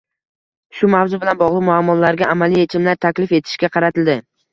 Shu 0.77 0.87
mavzu 0.93 1.19
bilan 1.23 1.37
bogʻliq 1.41 1.63
muammolarga 1.67 2.29
amaliy 2.37 2.63
yechimlar 2.65 2.99
taklif 3.07 3.35
etishga 3.41 3.71
qaratildi. 3.77 4.17